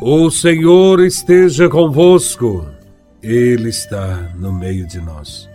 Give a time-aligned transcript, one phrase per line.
[0.00, 2.66] O Senhor esteja convosco,
[3.22, 5.48] Ele está no meio de nós.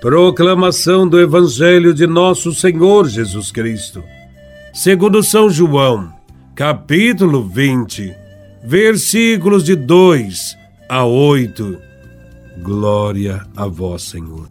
[0.00, 4.02] Proclamação do Evangelho de Nosso Senhor Jesus Cristo,
[4.72, 6.10] segundo São João,
[6.54, 8.14] capítulo 20,
[8.64, 10.56] versículos de 2
[10.88, 11.78] a 8.
[12.62, 14.48] Glória a Vós, Senhor.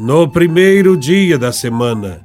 [0.00, 2.22] No primeiro dia da semana,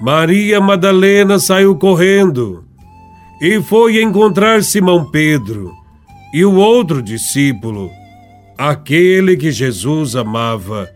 [0.00, 2.67] Maria Madalena saiu correndo
[3.40, 5.72] e foi encontrar Simão Pedro
[6.32, 7.90] e o outro discípulo,
[8.56, 10.88] aquele que Jesus amava,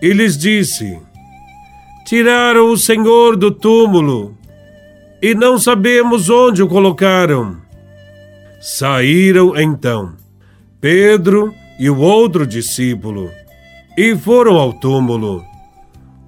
[0.00, 0.98] e lhes disse:
[2.06, 4.36] Tiraram o Senhor do túmulo
[5.20, 7.56] e não sabemos onde o colocaram.
[8.60, 10.14] Saíram então
[10.80, 13.30] Pedro e o outro discípulo
[13.96, 15.44] e foram ao túmulo.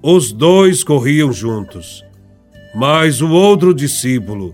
[0.03, 2.03] Os dois corriam juntos,
[2.75, 4.53] mas o outro discípulo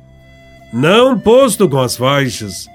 [0.73, 2.67] não posto com as faixas,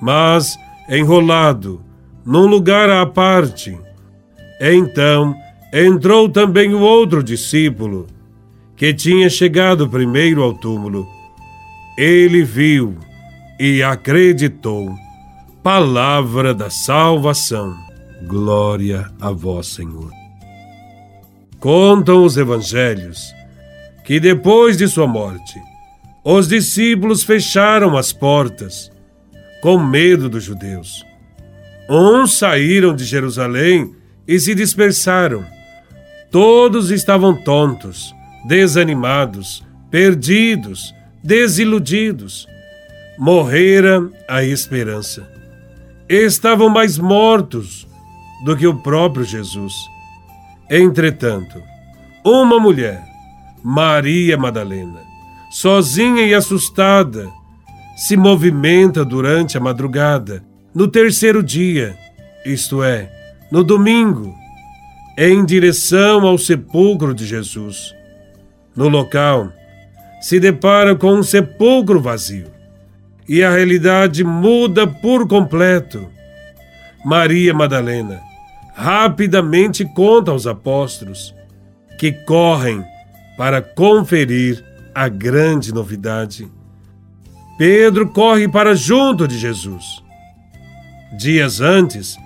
[0.00, 0.58] mas
[0.88, 1.82] enrolado,
[2.24, 3.78] num lugar à parte.
[4.60, 5.34] Então
[5.72, 8.06] entrou também o outro discípulo,
[8.76, 11.06] que tinha chegado primeiro ao túmulo.
[11.96, 12.96] Ele viu
[13.58, 14.94] e acreditou.
[15.62, 17.76] Palavra da salvação.
[18.26, 20.10] Glória a vós, Senhor.
[21.60, 23.32] Contam os evangelhos
[24.04, 25.60] que depois de sua morte,
[26.24, 28.90] os discípulos fecharam as portas,
[29.60, 31.04] com medo dos judeus.
[31.88, 33.94] Uns saíram de Jerusalém
[34.26, 35.44] e se dispersaram.
[36.30, 38.14] Todos estavam tontos,
[38.46, 42.46] desanimados, perdidos, desiludidos.
[43.18, 45.28] Morrera a esperança.
[46.08, 47.86] Estavam mais mortos
[48.44, 49.74] do que o próprio Jesus.
[50.70, 51.60] Entretanto,
[52.24, 53.04] uma mulher,
[53.62, 55.01] Maria Madalena,
[55.52, 57.30] sozinha e assustada,
[57.94, 60.42] se movimenta durante a madrugada,
[60.74, 61.94] no terceiro dia,
[62.46, 63.12] isto é,
[63.50, 64.34] no domingo,
[65.18, 67.94] em direção ao sepulcro de Jesus.
[68.74, 69.52] No local,
[70.22, 72.46] se depara com um sepulcro vazio
[73.28, 76.08] e a realidade muda por completo.
[77.04, 78.22] Maria Madalena
[78.74, 81.34] rapidamente conta aos apóstolos
[81.98, 82.82] que correm
[83.36, 86.48] para conferir a grande novidade.
[87.58, 90.02] Pedro corre para junto de Jesus.
[91.18, 92.16] Dias antes,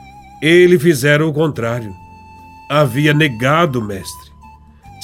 [0.41, 1.95] ele fizera o contrário.
[2.71, 4.31] Havia negado o Mestre.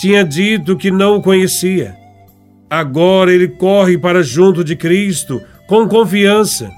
[0.00, 1.96] Tinha dito que não o conhecia.
[2.68, 6.70] Agora ele corre para junto de Cristo com confiança.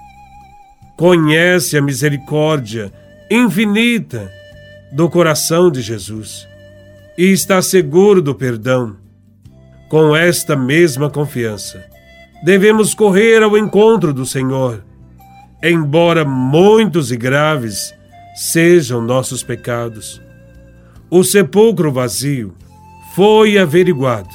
[0.96, 2.92] Conhece a misericórdia
[3.30, 4.30] infinita
[4.92, 6.46] do coração de Jesus
[7.16, 9.03] e está seguro do perdão
[9.94, 11.86] com esta mesma confiança,
[12.42, 14.84] devemos correr ao encontro do Senhor,
[15.62, 17.94] embora muitos e graves
[18.34, 20.20] sejam nossos pecados.
[21.08, 22.56] O sepulcro vazio
[23.14, 24.34] foi averiguado,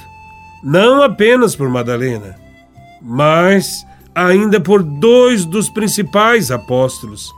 [0.63, 2.37] não apenas por Madalena,
[3.01, 7.29] mas ainda por dois dos principais apóstolos,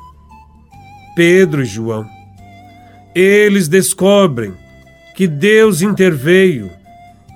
[1.15, 2.05] Pedro e João.
[3.15, 4.53] Eles descobrem
[5.15, 6.69] que Deus interveio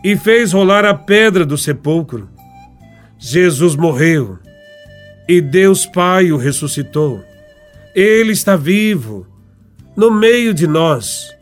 [0.05, 2.29] e fez rolar a pedra do sepulcro.
[3.17, 4.37] Jesus morreu
[5.27, 7.23] e Deus Pai o ressuscitou.
[7.95, 9.25] Ele está vivo
[9.97, 11.33] no meio de nós.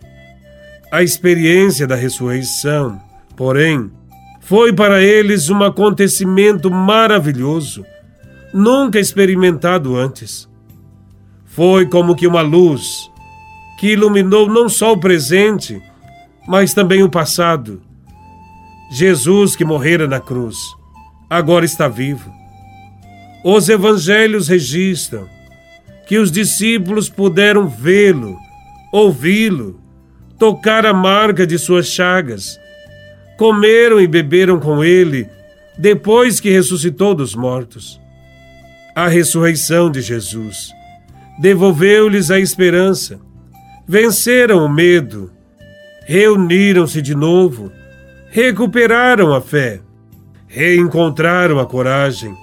[0.90, 3.02] A experiência da ressurreição,
[3.36, 3.92] porém,
[4.40, 7.86] foi para eles um acontecimento maravilhoso,
[8.54, 10.48] nunca experimentado antes.
[11.44, 13.12] Foi como que uma luz
[13.78, 15.82] que iluminou não só o presente,
[16.48, 17.82] mas também o passado
[18.96, 20.56] Jesus, que morrera na cruz,
[21.28, 22.32] agora está vivo.
[23.44, 25.28] Os evangelhos registram
[26.06, 28.38] que os discípulos puderam vê-lo,
[28.92, 29.82] ouvi-lo,
[30.38, 32.60] tocar a marca de suas chagas,
[33.36, 35.28] comeram e beberam com ele
[35.76, 38.00] depois que ressuscitou dos mortos.
[38.96, 40.72] A ressurreição de Jesus
[41.42, 43.20] devolveu-lhes a esperança,
[43.88, 45.32] venceram o medo,
[46.06, 47.72] reuniram-se de novo
[48.34, 49.80] recuperaram a fé,
[50.48, 52.36] reencontraram a coragem.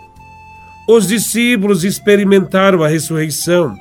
[0.86, 3.74] os discípulos experimentaram a ressurreição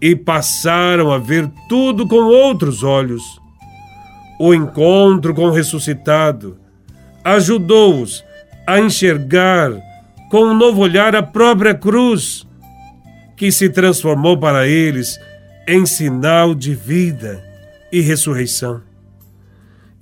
[0.00, 3.22] e passaram a ver tudo com outros olhos.
[4.40, 6.58] O encontro com o ressuscitado
[7.22, 8.24] ajudou-os
[8.66, 9.70] a enxergar
[10.30, 12.44] com um novo olhar a própria cruz,
[13.36, 15.16] que se transformou para eles
[15.66, 17.40] em sinal de vida
[17.92, 18.93] e ressurreição.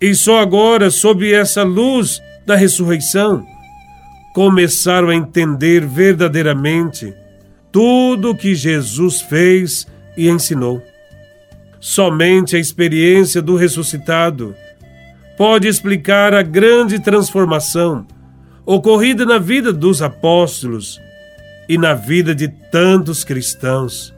[0.03, 3.47] E só agora, sob essa luz da ressurreição,
[4.35, 7.15] começaram a entender verdadeiramente
[7.71, 10.83] tudo o que Jesus fez e ensinou.
[11.79, 14.57] Somente a experiência do ressuscitado
[15.39, 18.05] pode explicar a grande transformação
[18.67, 21.01] ocorrida na vida dos apóstolos
[21.69, 24.13] e na vida de tantos cristãos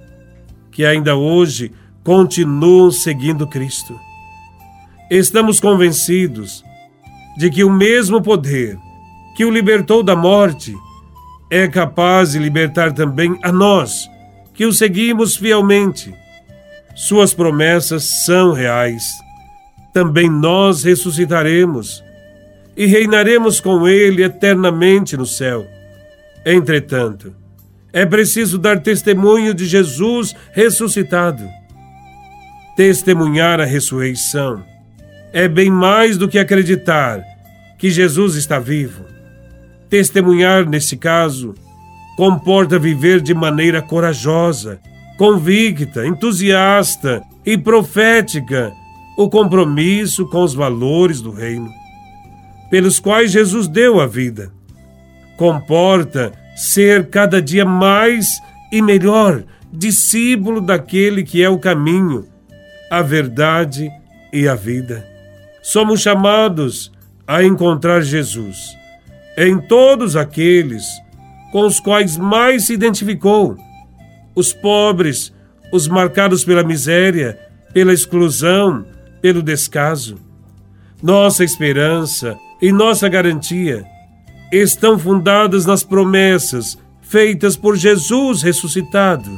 [0.70, 1.72] que ainda hoje
[2.02, 3.94] continuam seguindo Cristo.
[5.10, 6.64] Estamos convencidos
[7.36, 8.78] de que o mesmo poder
[9.36, 10.74] que o libertou da morte
[11.50, 14.08] é capaz de libertar também a nós,
[14.54, 16.14] que o seguimos fielmente.
[16.94, 19.02] Suas promessas são reais.
[19.92, 22.02] Também nós ressuscitaremos
[22.76, 25.66] e reinaremos com Ele eternamente no céu.
[26.46, 27.34] Entretanto,
[27.92, 31.46] é preciso dar testemunho de Jesus ressuscitado.
[32.76, 34.73] Testemunhar a ressurreição
[35.34, 37.20] é bem mais do que acreditar
[37.76, 39.04] que Jesus está vivo.
[39.90, 41.54] Testemunhar, nesse caso,
[42.16, 44.78] comporta viver de maneira corajosa,
[45.18, 48.72] convicta, entusiasta e profética
[49.18, 51.68] o compromisso com os valores do Reino,
[52.70, 54.52] pelos quais Jesus deu a vida.
[55.36, 58.40] Comporta ser cada dia mais
[58.70, 59.42] e melhor
[59.72, 62.24] discípulo daquele que é o caminho,
[62.88, 63.90] a verdade
[64.32, 65.13] e a vida.
[65.64, 66.92] Somos chamados
[67.26, 68.76] a encontrar Jesus
[69.34, 70.84] em todos aqueles
[71.50, 73.56] com os quais mais se identificou:
[74.36, 75.32] os pobres,
[75.72, 77.38] os marcados pela miséria,
[77.72, 78.84] pela exclusão,
[79.22, 80.18] pelo descaso.
[81.02, 83.86] Nossa esperança e nossa garantia
[84.52, 89.30] estão fundadas nas promessas feitas por Jesus ressuscitado.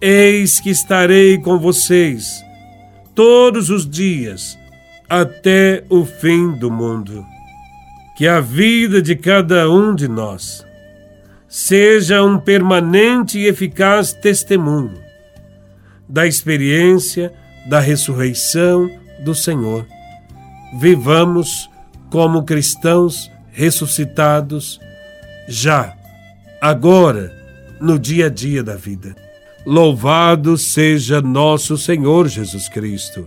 [0.00, 2.44] Eis que estarei com vocês
[3.14, 4.58] todos os dias
[5.08, 7.24] até o fim do mundo.
[8.16, 10.66] Que a vida de cada um de nós
[11.48, 14.98] seja um permanente e eficaz testemunho
[16.08, 17.32] da experiência
[17.68, 18.90] da ressurreição
[19.24, 19.86] do Senhor.
[20.78, 21.70] Vivamos
[22.10, 24.80] como cristãos ressuscitados
[25.48, 25.94] já,
[26.60, 27.32] agora,
[27.80, 29.14] no dia a dia da vida.
[29.66, 33.26] Louvado seja nosso Senhor Jesus Cristo,